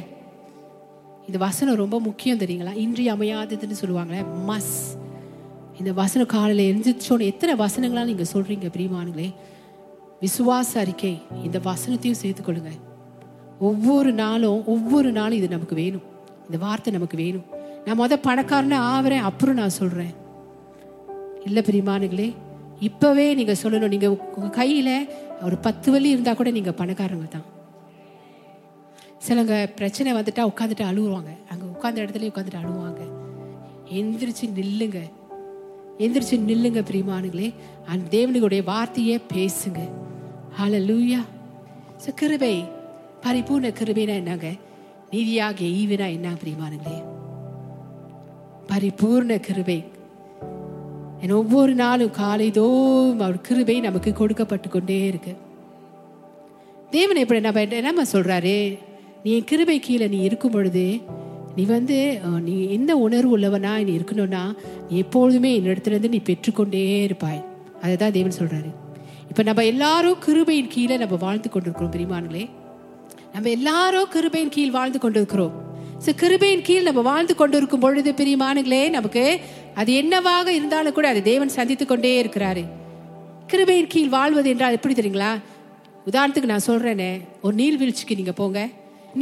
[1.26, 2.74] இந்த வசனம் ரொம்ப முக்கியம் தெரியுங்களா?
[2.84, 4.74] இன்றி அமையாததுன்னு சொல்லுவாங்களே மஸ்
[5.78, 9.28] இந்த வசனம் காலையில் எழுந்திரிச்சோன்னு எத்தனை வசனங்களாக நீங்கள் சொல்கிறீங்க பிரியமானுங்களே
[10.20, 11.12] விசுவாச அறிக்கை.
[11.44, 12.72] இந்த வசனத்தையும் சேர்த்துக்கொள்ளுங்க
[13.68, 16.06] ஒவ்வொரு நாளும் ஒவ்வொரு நாளும் இது நமக்கு வேணும்.
[16.44, 17.46] இந்த வார்த்தை நமக்கு வேணும்.
[17.84, 20.14] நான் மொதல் பணக்காரனே ஆவறேன் அப்புறம் நான் சொல்கிறேன்
[21.44, 22.28] இல்லை பிரியமானுங்களே
[22.80, 23.94] இப்பவே நீங்க சொல்லணும்.
[23.94, 24.90] நீங்க உங்க கையில
[25.46, 27.46] ஒரு பத்து வலி இருந்தா கூட நீங்க பணக்காரங்க தான்.
[29.26, 33.02] சிலங்க பிரச்சனை வந்துட்டா உட்காந்துட்டு அழுவாங்க அங்க உட்காந்த இடத்துல உட்காந்துட்டு அழுவாங்க.
[34.00, 35.00] எந்திரிச்சு நில்லுங்க.
[36.04, 37.48] எந்திரிச்சு நில்லுங்க பிரியமானுங்களே
[37.86, 39.80] அந்த தேவனுடைய வார்த்தையே பேசுங்க.
[40.58, 41.20] ஹalleluya
[42.04, 42.54] ஸோ கிருபை
[43.24, 44.48] பரிபூர்ண கிருபைனா என்னங்க?
[45.10, 46.98] நீதியாக ஈவினா என்ன பிரியமானுங்களே
[48.70, 49.78] பரிபூர்ண கிருபை.
[51.20, 55.34] என் ஒவ்வொரு நாளும் காலைதோறும் அவர் கிருபை நமக்கு கொடுக்கப்பட்டு கொண்டே இருக்கு.
[56.90, 58.78] தேவன் எப்படி நம்ம என்னம்மா சொல்றாரு?
[59.24, 61.00] நீ என் கிருபை கீழே நீ இருக்கும் பொழுது
[61.56, 64.56] நீ வந்து நீ என்ன உணர்வு உள்ளவனா நீ இருக்கணும்னா
[64.90, 67.44] நீ எப்பொழுதுமே என்னிடத்துல இருந்து நீ பெற்றுக்கொண்டே இருப்பாய்.
[67.82, 68.70] அதுதான் தேவன் சொல்றாரு.
[69.28, 72.48] இப்ப நம்ம எல்லாரும் கிருபையின் கீழே நம்ம வாழ்ந்து கொண்டிருக்கிறோம் பெரியமானங்களே
[73.32, 75.69] நம்ம எல்லாரும் கிருபையின் கீழ் வாழ்ந்து கொண்டிருக்கிறோம்.
[76.04, 79.22] ஸோ கிருபையின் கீழ் நம்ம வாழ்ந்து கொண்டிருக்கும் பொழுது பிரியமானங்களே நமக்கு
[79.80, 82.62] அது என்னவாக இருந்தாலும் கூட அது தேவன் சந்தித்து கொண்டே இருக்கிறாரு.
[83.50, 85.32] கிருபையின் கீழ் வாழ்வது என்றால் எப்படி தெரியுங்களா?
[86.10, 87.10] உதாரணத்துக்கு நான் சொல்றேனே
[87.46, 88.60] ஒரு நீர்வீழ்ச்சிக்கு நீங்க போங்க.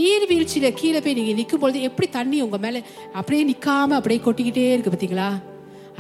[0.01, 2.83] நீர்வீழ்ச்சியில கீழே போய் நீங்க நிற்கும் பொழுது எப்படி தண்ணி உங்க மேல
[3.19, 5.29] அப்படியே நிக்காம அப்படியே கொட்டிக்கிட்டே இருக்கு பாத்தீங்களா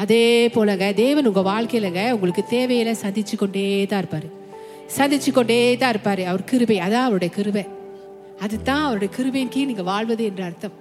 [0.04, 0.24] அதே
[0.56, 4.28] போலங்க தேவன் உங்க வாழ்க்கையிலங்க உங்களுக்கு தேவையில சந்திச்சு கொண்டே தான் இருப்பாரு.
[4.98, 7.64] சந்திச்சு கொண்டே தான் இருப்பாரு அவர் கிருபை அதான் அவருடைய கிருபை.
[8.44, 10.76] அதுதான் அவருடைய கிருபையின் கீழ் நீங்க வாழ்வது என்ற அர்த்தம்.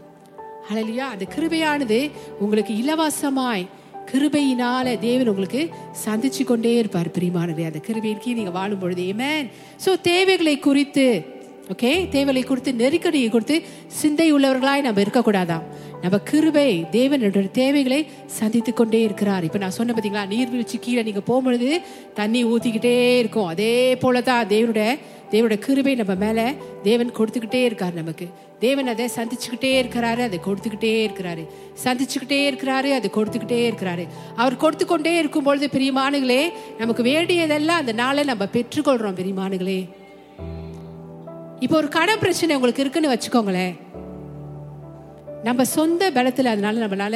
[0.72, 2.00] அழலியா அந்த கிருபையானது
[2.40, 3.66] உங்களுக்கு இலவசமாய்
[4.12, 5.62] கிருபையினால தேவன் உங்களுக்கு
[6.06, 9.50] சந்திச்சு கொண்டே இருப்பார் பிரியமானது அந்த கிருபையின் கீழ் நீங்க வாழும் பொழுது ஏமேன்
[9.86, 11.08] சோ தேவைகளை குறித்து
[11.74, 13.56] ஓகே தேவைகளை குறித்து நெருக்கடியை கொடுத்து
[14.02, 15.66] சிந்தை உள்ளவர்களாய் நம்ம இருக்கக்கூடாதாம்.
[16.04, 18.00] நம்ம கிருபை தேவனுடைய தேவைகளை
[18.38, 19.44] சந்தித்து கொண்டே இருக்கிறார்.
[19.48, 21.70] இப்போ நான் சொன்ன பார்த்தீங்களா நீர்வீழ்ச்சி கீழே நீங்கள் போகும்பொழுது
[22.20, 23.50] தண்ணி ஊற்றிக்கிட்டே இருக்கும்.
[23.54, 24.98] அதே போல தான் தேவனுடைய
[25.32, 26.46] தேவனுடைய கிருபை நம்ம மேலே
[26.84, 28.28] தேவன் கொடுத்துக்கிட்டே இருக்கார் நமக்கு.
[28.60, 31.44] தேவன் அதை சந்திச்சுக்கிட்டே இருக்கிறாரு அதை கொடுத்துக்கிட்டே இருக்கிறாரு.
[31.84, 34.08] சந்திச்சுக்கிட்டே இருக்கிறாரு அதை கொடுத்துக்கிட்டே இருக்கிறாரு.
[34.36, 36.42] அவர் கொடுத்து கொண்டே இருக்கும் பொழுது பிரியமானுகளே
[36.78, 39.80] நமக்கு வேண்டியதெல்லாம் அந்த நாளை நம்ம பெற்றுக்கொள்றோம் பிரியமானுகளே
[41.60, 43.76] இப்போ ஒரு கடன் பிரச்சனை உங்களுக்கு இருக்குன்னு வச்சுக்கோங்களேன்.
[45.44, 47.16] நம்ம சொந்த பலத்தில் அதனால நம்மளால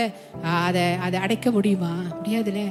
[0.65, 1.91] அதை அதை அடைக்க முடியுமா?
[2.23, 2.63] முடியாதுல்ல.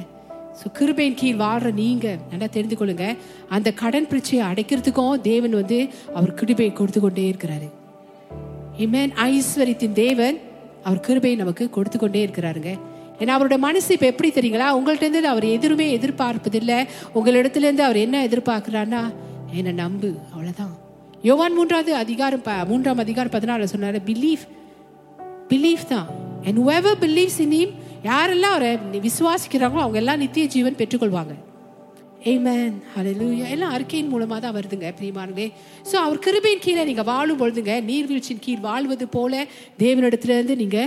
[0.53, 3.17] ஸோ கிருபையின் கீழ் வாழ்ற நீங்கள் நல்லா தெரிந்து கொள்ளுங்க.
[3.49, 7.69] அந்த கடன் பிரச்சனையை அடைக்கிறதுக்கும் தேவன் வந்து அவர் கிருபையை கொடுத்து கொண்டே இருக்கிறாரு.
[8.77, 10.39] இமேன் ஐஸ்வரியத்தின் தேவன்
[10.83, 12.79] அவர் கிருபையை நமக்கு கொடுத்து கொண்டே இருக்கிறாருங்க.
[13.19, 14.77] ஏன்னா அவரோட மனசு இப்போ எப்படி தெரியுங்களா?
[14.79, 16.87] உங்கள்கிட்டருந்து அவர் எதுவுமே எதிர்பார்ப்பதில்லை.
[17.15, 19.13] உங்களிடத்துலேருந்து அவர் என்ன எதிர்பார்க்குறான்னா
[19.53, 20.79] என்னை நம்பு அவ்வளோதான்
[21.21, 24.47] யோவான் மூன்றாவது அதிகாரம் ப- மூன்றாம் அதிகாரம் பதினாலு சொன்னார் பிலீஃப்
[25.49, 26.07] பிலீஃப் தான்.
[26.43, 31.33] And whoever believes in him யாரெல்லாம் அவரை விசுவாசிக்கிறாங்களோ அவங்க எல்லாம் நித்திய ஜீவன் பெற்றுக்கொள்வாங்க.
[32.25, 32.71] Amen.
[32.95, 33.47] Hallelujah.
[33.53, 35.45] எல்லாம் அறிக்கையின் மூலமா தான் வருதுங்க பிரியமானங்களே
[35.91, 39.45] ஸோ அவர் கிருபையின் கீழே நீங்க வாழும் பொழுதுங்க நீர்வீழ்ச்சியின் கீழ் வாழ்வது போல
[39.79, 40.79] தேவனிடத்துல நீங்கள் நீங்க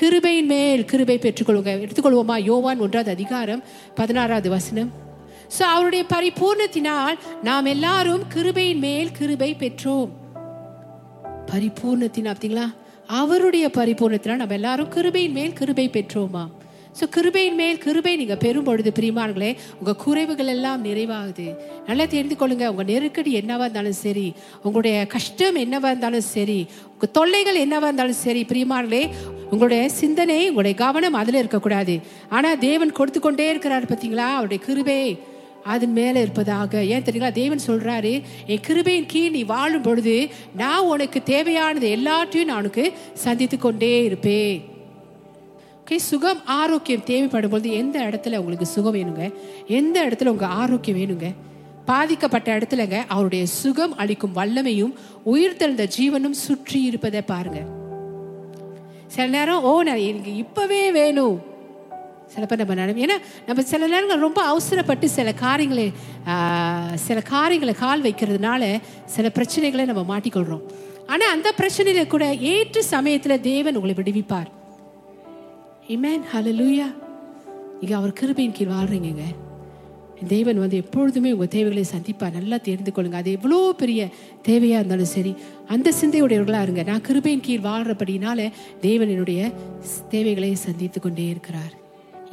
[0.00, 1.72] கிருபையின் மேல் கிருபை பெற்றுக்கொள்ளுங்க.
[1.84, 2.36] எடுத்துக்கொள்வோமா?
[2.44, 3.62] யோவான் ஒன்றாவது அதிகாரம்
[3.94, 4.90] பதினாறாவது வசனம்.
[5.58, 10.10] ஸோ அவருடைய பரிபூர்ணத்தினால் நாம் எல்லாரும் கிருபையின் மேல் கிருபை பெற்றோம்.
[11.52, 12.66] பரிபூர்ணத்தின் பார்த்தீங்களா
[13.06, 16.44] அவருடைய பரிபூர்ணத்தினால் நம்ம எல்லாரும் கிருபையின் மேல் கிருபை பெற்றோமா?
[16.98, 21.46] ஸோ கிருபையின் மேல் கிருபை நீங்க பெறும் பொழுது பிரியமானங்களே உங்க குறைவுகள் எல்லாம் நிறைவாகுது.
[21.86, 27.56] நல்லா தெரிந்து கொள்ளுங்க உங்க நெருக்கடி என்னவா இருந்தாலும் சரி உங்களுடைய கஷ்டம் என்னவா இருந்தாலும் சரி உங்க தொல்லைகள்
[27.56, 29.10] என்னவா இருந்தாலும் சரி பிரியமானங்களே
[29.50, 32.00] உங்களுடைய சிந்தனை உங்களுடைய கவனம் அதுல இருக்கக்கூடாது.
[32.28, 34.28] ஆனா தேவன் கொடுத்து கொண்டே இருக்கிறார் பார்த்தீங்களா?
[34.38, 35.18] அவருடைய கிருபை
[35.64, 36.82] அதன் மேல இருப்பதாக.
[36.84, 37.32] ஏன் தெரியுங்களா?
[37.32, 43.58] தேவன் சொல்றாரு என் கிருபையின் கீழ் நீ வாழும் பொழுது நான் உனக்கு தேவையானது எல்லாத்தையும் நான் உனக்கு சந்தித்து
[43.58, 44.69] கொண்டே இருப்பேன்.
[45.90, 49.22] ஓகே சுகம் ஆரோக்கியம் தேவைப்படும் பொழுது எந்த இடத்துல உங்களுக்கு சுகம் வேணுங்க?
[49.78, 51.28] எந்த இடத்துல உங்க ஆரோக்கியம் வேணுங்க?
[51.88, 54.92] பாதிக்கப்பட்ட இடத்துலங்க அவருடைய சுகம் அளிக்கும் வல்லமையும்
[55.32, 57.62] உயிர்த்தெழுந்த ஜீவனும் சுற்றி இருப்பதை பாருங்க.
[59.14, 61.40] சில நேரம் ஓ நான் எனக்கு இப்பவே வேணும்.
[62.34, 63.02] சிலப்போ நம்ம நினைப்போம்.
[63.06, 65.88] ஏன்னா நம்ம சில நேரங்கள் ரொம்ப அவசரப்பட்டு சில காரியங்களை
[67.08, 68.70] சில காரியங்களை கால் வைக்கிறதுனால
[69.16, 70.64] சில பிரச்சனைகளை நம்ம மாட்டிக்கொள்றோம்.
[71.06, 74.48] ஆனால் அந்த பிரச்சனையில கூட ஏற்ற சமயத்தில் தேவன் உங்களை விடுவிப்பார்.
[75.94, 76.84] இமேன் ஹலலூயா
[77.82, 79.24] இங்கே அவர் கிருபையின் கீழ் வாழ்கிறீங்க
[80.32, 83.20] தேவன் வந்து எப்பொழுதுமே உங்கள் தேவைகளை சந்திப்பாக நல்லா தெரிந்து கொள்ளுங்க.
[83.22, 84.00] அது எவ்வளோ பெரிய
[84.48, 85.32] தேவையாக இருந்தாலும் சரி
[85.74, 86.82] அந்த சிந்தையுடையவர்களாக இருங்க.
[86.90, 88.48] நான் கிருபையின் கீழ் வாழ்கிறபடினால
[88.86, 89.50] தேவன் என்னுடைய
[90.14, 91.72] தேவைகளை சந்தித்து கொண்டே இருக்கிறார்.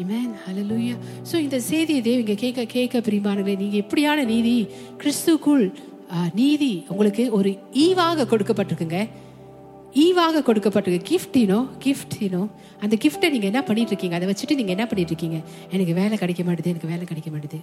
[0.04, 0.96] இமேன் ஹலலூயா
[1.30, 4.56] ஸோ இந்த செய்தியை தேவ இங்கே கேட்க கேட்க பிரிமானங்களே நீங்கள் எப்படியான நீதி
[5.04, 5.66] கிறிஸ்துக்குள்
[6.42, 7.50] நீதி உங்களுக்கு ஒரு
[7.86, 9.00] ஈவாக கொடுக்கப்பட்டிருக்குங்க.
[9.94, 12.50] ஈவாக கொடுக்கப்பட்டிருக்கு கிஃப்ட் யூனோ கிஃப்ட் யூனோ
[12.82, 15.40] அந்த கிஃப்ட்டை நீங்கள் என்ன பண்ணிட்டு இருக்கீங்க அதை வச்சுட்டு நீங்கள் என்ன பண்ணிட்டு இருக்கீங்க
[15.72, 17.60] எனக்கு வேலை கிடைக்க மாட்டுது எனக்கு வேலை கிடைக்க மாட்டுது.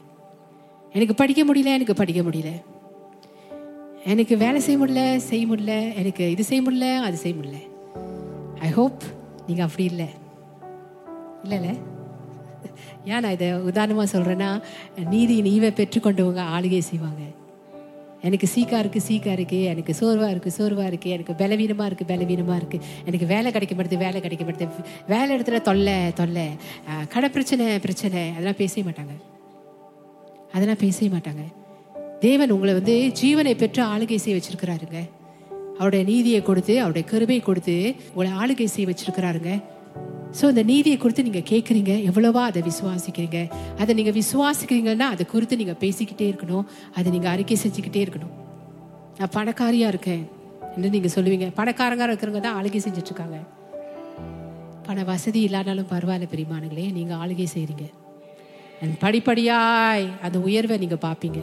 [0.92, 2.62] எனக்கு படிக்க முடியல எனக்கு படிக்க முடியல.
[4.04, 5.94] எனக்கு வேலை செய்ய முடியல செய்ய முடியல.
[5.94, 7.60] எனக்கு இது செய்ய முடியல அது செய்ய முடியல.
[8.60, 9.02] ஐ ஹோப்
[9.46, 10.08] நீங்கள் அப்படி இல்லை.
[11.44, 11.70] இல்லைல்ல
[13.04, 14.62] ஏன் நான் இதை உதாரணமாக சொல்கிறேன்னா
[15.10, 17.22] நீதியின் ஈவை பெற்றுக்கொண்டவங்க ஆளுகை செய்வாங்க.
[18.26, 22.78] எனக்கு சீக்கா இருக்கு சீக்கா இருக்கு எனக்கு சோர்வா இருக்கு சோர்வா இருக்கு எனக்கு பலவீனமா இருக்கு பலவீனமா இருக்கு.
[23.08, 26.46] எனக்கு வேலை கிடைக்க மாட்டேது வேலை கிடைக்க மாட்டேது வேலை இடத்துல தொல்லை தொல்லை.
[27.14, 29.14] கடை பிரச்சனை பிரச்சனை அதெல்லாம் பேசவே மாட்டாங்க.
[30.56, 31.44] அதெல்லாம் பேசவே மாட்டாங்க.
[32.26, 34.98] தேவன் உங்களை வந்து ஜீவனை பெற்று ஆளுகை செய்ய வச்சிருக்கிறாருங்க.
[35.78, 37.76] அவருடைய நீதியை கொடுத்து அவருடைய கருவை கொடுத்து
[38.14, 39.52] உங்களை ஆளுகை செய்ய வச்சிருக்கிறாருங்க.
[40.38, 43.40] ஸோ இந்த நீதியை குறித்து நீங்கள் கேட்குறீங்க எவ்வளவா அதை விசுவாசிக்கிறீங்க
[43.82, 46.64] அதை நீங்கள் விசுவாசிக்கிறீங்கன்னா அதை குறித்து நீங்கள் பேசிக்கிட்டே இருக்கணும்
[46.98, 48.32] அதை நீங்கள் அறிக்கை செஞ்சுக்கிட்டே இருக்கணும்.
[49.18, 50.24] நான் பணக்காரியாக இருக்கேன்
[50.76, 51.48] என்று நீங்கள் சொல்லுவீங்க.
[51.58, 53.38] பணக்காரங்க இருக்கிறவங்க தான் ஆளுகை செஞ்சிட்ருக்காங்க.
[54.86, 57.86] பண வசதி இல்லாதாலும் பரவாயில்ல பெரியமானுங்களே நீங்கள் ஆளுகை செய்கிறீங்க
[59.02, 61.40] படிப்படியாய் அந்த உயர்வை நீங்கள் பார்ப்பீங்க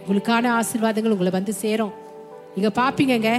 [0.00, 1.94] உங்களுக்கான ஆசீர்வாதங்கள் உங்களை வந்து சேரும்.
[2.56, 3.30] நீங்கள் பார்ப்பீங்கங்க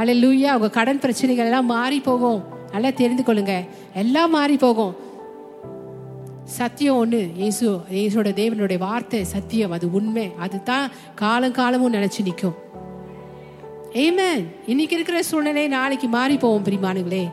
[0.00, 2.42] அழை லூயா உங்கள் கடன் பிரச்சனைகள் எல்லாம் மாறி போகும்.
[2.72, 3.54] நல்லா தெரிந்து கொள்ளுங்க.
[4.02, 4.94] எல்லாம் மாறி போகும்.
[6.58, 7.64] சத்தியம் ஒன்று இயேசு
[7.96, 10.26] இயேசுவோட தேவனுடைய வார்த்தை சத்தியம் அது உண்மை.
[10.44, 10.86] அதுதான்
[11.22, 12.56] காலம் காலமும் நினைச்சு நிற்கும்.
[14.04, 17.24] ஏமேன் இன்னைக்கு இருக்கிற சூழ்நிலை நாளைக்கு மாறி போவோம் பிரிமானுங்களே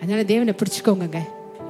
[0.00, 1.20] அதனால தேவனை பிடிச்சிக்கோங்க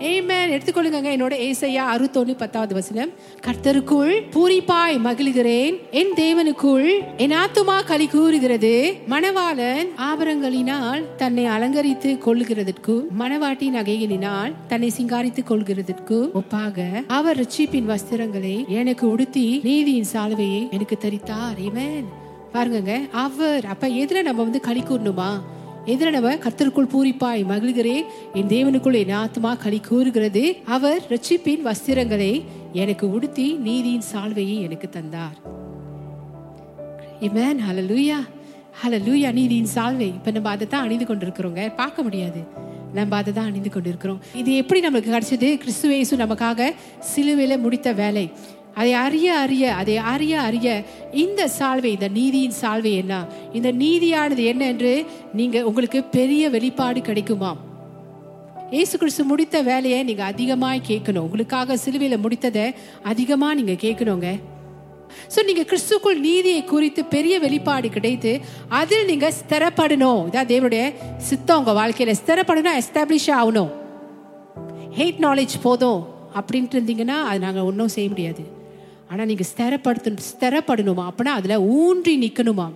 [0.00, 3.10] ஏமேன் எடுத்துக்கொள்ளுங்க என்னோட ஏசையா அறுபத்தொன்னு பத்தாவது வசனம்.
[3.46, 5.76] கர்த்தருக்குள் பூரிப்பாய் மகிழ்கிறேன்.
[5.90, 8.94] என் தேவனுக்குள் என் ஆத்துமா களி கூறுகிறது.
[9.08, 19.10] மணவாளன் ஆபரங்களினால் தன்னை அலங்கரித்து கொள்ளுகிறதற்கும் மணவாட்டி நகைகளினால் தன்னை சிங்காரித்து கொள்கிறதற்கு ஒப்பாக அவர் ரட்சிப்பின் வஸ்திரங்களை எனக்கு
[19.10, 21.58] உடுத்தி நீதியின் சால்வையை எனக்கு தரித்தார்.
[21.58, 22.06] ஏமேன்
[22.52, 25.30] பாருங்க அவர் அப்ப எதுல நம்ம வந்து களி கூறணுமா?
[25.86, 28.02] எதிரனவ கத்தருக்குள் கர்த்தருக்குள் பூரிப்பாய் மகிழ்கிறேன்
[28.34, 30.56] என் தேவனுக்குள் என் ஆத்மா களி கூறுகிறது.
[30.64, 35.36] அவர் ரட்சிப்பின் வஸ்திரங்களை எனக்கு உடுத்தி நீதியின் சால்வையை எனக்கு தந்தார்.
[37.20, 38.14] இமேன் ஹalleluya
[38.84, 40.00] ஹalleluya நீதியின் சால்வை.
[40.00, 41.74] இப்ப நம்ம அதை தான் அணிந்து கொண்டிருக்கிறோங்க.
[41.74, 42.44] பார்க்க முடியாது.
[42.94, 44.20] நம்ம அதை தான் அணிந்து கொண்டிருக்கிறோம்.
[44.34, 45.60] இது எப்படி நமக்கு கிடைச்சது?
[45.62, 46.72] கிறிஸ்துவேசு நமக்காக
[47.16, 48.30] சிலுவையில முடித்த வேலை.
[48.78, 53.26] அதை அறிய அறிய அதை அறிய அறிய இந்த சால்வை இந்த நீதியின் சால்வை என்ன?
[53.52, 57.60] இந்த நீதியானது என்ன என்று நீங்க உங்களுக்கு பெரிய வெளிப்பாடு கிடைக்குமாம்.
[58.70, 61.26] இயேசு கிறிஸ்து முடித்த வேலையை நீங்க அதிகமாக கேட்கணும்.
[61.28, 64.30] உங்களுக்காக சிலுவையில முடித்ததை அதிகமா நீங்க கேட்கணுங்க.
[65.34, 70.20] சோ நீங்க கிறிஸ்துக்குள் நீதியை குறித்து பெரிய வெளிப்பாடு கிடைத்து அதில் நீங்க ஸ்திரப்படணும்.
[70.28, 70.92] இதான் தேவனுடைய
[71.28, 72.14] சித்தம் உங்க வாழ்க்கையில.
[72.22, 73.70] ஸ்திரப்படணும் எஸ்டாப்ளிஷ் ஆகணும்.
[74.98, 76.02] ஹேட் நாலேஜ் போதும்.
[76.38, 78.55] அப்படின்ட்டு இருந்தீங்கன்னா அது நாங்கள் ஒன்றும் செய்ய முடியாது.
[79.10, 81.04] ஆனால் நீங்கள் ஸ்திரப்படுத்த ஸ்திரப்படணுமா?
[81.10, 82.66] அப்படின்னா அதில் ஊன்றி நிற்கணுமா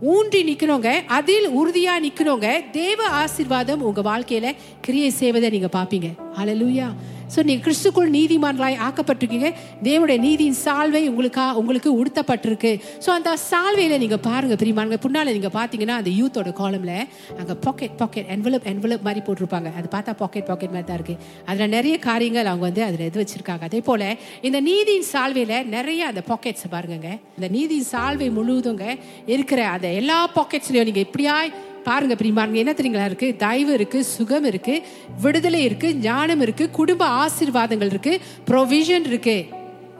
[0.00, 6.08] ஊன்றி நிற்கணுங்க அதில் உறுதியாக நிற்கணுங்க தேவ ஆசீர்வாதம் உங்கள் வாழ்க்கையில் கிரியை செய்வதை நீங்கள் பார்ப்பீங்க.
[6.38, 6.86] அலலூயா
[7.34, 9.48] ஸோ நீங்கள் கிறிஸ்துக்குள் நீதிமான்களாய் ஆக்கப்பட்டிருக்கீங்க.
[9.88, 12.72] தேவனுடைய நீதியின் சால்வை உங்களுக்கா உங்களுக்கு உடுத்தப்பட்டிருக்கு.
[13.04, 16.96] ஸோ அந்த சால்வையில் நீங்கள் பாருங்கள் பிரிமானுங்க பின்னால நீங்கள் பார்த்தீங்கன்னா அந்த யூத்தோட காலமில்
[17.40, 19.70] அங்கே பாக்கெட் பாக்கெட் என்வலப் என்வலப் மாதிரி போட்டிருப்பாங்க.
[19.78, 21.18] அது பார்த்தா பாக்கெட் பாக்கெட் மாதிரி தான் இருக்குது
[21.50, 23.64] அதில் நிறைய காரியங்கள் அவங்க வந்து அதில் இது வச்சுருக்காங்க.
[23.70, 24.08] அதே போல்
[24.48, 27.10] இந்த நீதியின் சால்வையில் நிறைய அந்த பாக்கெட்ஸை பாருங்கங்க.
[27.38, 28.86] இந்த நீதியின் சால்வை முழுவதுங்க
[29.34, 31.52] இருக்கிற அந்த எல்லா பாக்கெட்ஸ்லையும் நீங்கள் இப்படியாய்
[31.84, 33.34] பாருங்க பிரிமாருங்க என்ன தெரியுங்களா இருக்கு?
[33.38, 34.82] தயவு இருக்கு சுகம் இருக்கு
[35.22, 39.36] விடுதலை இருக்கு ஞானம் இருக்கு குடும்ப ஆசீர்வாதங்கள் இருக்கு ப்ரொவிஷன் இருக்கு.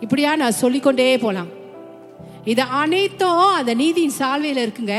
[0.01, 1.51] இப்படியா நான் சொல்லிக்கொண்டே போலாம்.
[2.45, 4.95] இது அனைத்தும் அந்த நீதியின் சால்வையில இருக்குங்க.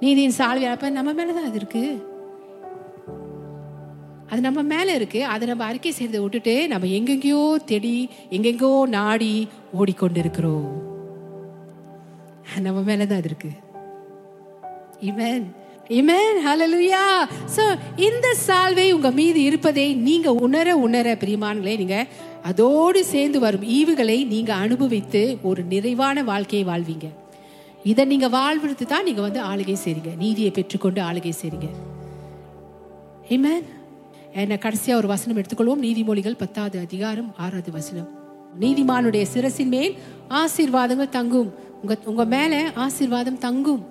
[0.00, 1.84] நீதியின் சால்வையில் அப்ப நம்ம மேலதான் அது இருக்கு.
[4.28, 5.24] அது நம்ம மேல இருக்கு.
[5.24, 10.68] அதை நம்ம அறிக்கை செய்யறதை விட்டுட்டு நம்ம எங்கெங்கயோ தேடி எங்கெங்கோ நாடி ஓடிக்கொண்டு இருக்கிறோம்
[12.60, 13.50] நம்ம மேலதான் அது இருக்கு.
[15.08, 15.46] இமேன்
[15.98, 17.04] இமேன் ஹalleluya
[17.54, 17.64] சோ
[18.06, 21.96] இந்த சால்வை உங்க மீது இருப்பதை நீங்க உணர உணர பிரியமானங்களே நீங்க
[22.50, 27.06] அதோடு சேர்ந்து வரும் ஈவுகளை நீங்க அனுபவித்து ஒரு நிறைவான வாழ்க்கையை வாழ்வீங்க.
[27.90, 30.12] இதை நீங்க வாழ்வித்து தான் நீங்க வந்து ஆளுகை செய்றீங்க.
[30.22, 31.68] நீதியை பெற்றுக்கொண்டு ஆளுகை செய்றீங்க.
[34.42, 35.84] என்ன கடைசியா ஒரு வசனம் எடுத்துக்கொள்வோம்.
[35.86, 38.08] நீதிமொழிகள் பத்தாவது அதிகாரம் ஆறாவது வசனம்.
[38.60, 39.94] நீதிமானுடைய சிரசின் மேல்
[40.42, 41.50] ஆசீர்வாதங்கள் தங்கும்.
[41.82, 43.82] உங்க உங்க மேல ஆசீர்வாதம் தங்கும்.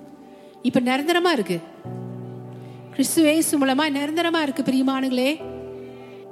[0.62, 1.58] இப்ப நிரந்தரமா இருக்கு.
[2.94, 5.30] கிறிஸ்துவேசு மூலமா நிரந்தரமா இருக்கு பிரியமானுங்களே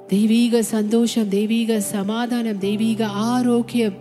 [0.06, 3.96] தெய்வீக சந்தோஷம் தெய்வீக சமாதானம் தெய்வீக ஆரோக்கியம்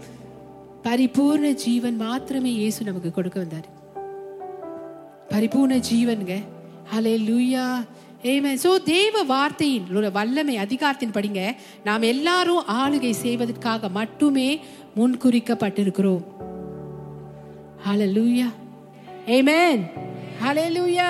[0.84, 3.68] பரிபூர்ண ஜீவன் மாத்திரமே இயேசு நமக்கு கொடுக்க வந்தார்.
[5.30, 6.34] பரிபூர்ண ஜீவன்க
[6.96, 7.66] ஹலே லூயா
[8.24, 11.42] ஏமே சோ தேவ வார்த்தையின் வல்லமை அதிகாரத்தின் படிங்க.
[11.84, 14.60] நாம் எல்லாரும் ஆளுகை செய்வதற்காக மட்டுமே
[14.98, 16.24] முன்குறிக்கப்பட்டிருக்கிறோம்.
[17.88, 18.50] ஹலலூயா
[19.26, 19.82] ஏமேன்
[20.44, 21.10] ஹalleluya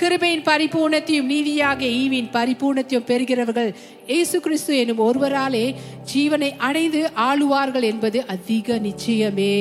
[0.00, 3.74] கிருபையின் பரிபூர்ணத்தையும் நீதியாக ஈவின் பரிபூர்ணத்தையும் பெறுகிறவர்கள்
[4.06, 5.74] இயேசு கிறிஸ்து எனும் ஒருவராலே
[6.14, 9.56] ஜீவனை அடைந்து ஆளுவார்கள் என்பது அதிக நிச்சயமே.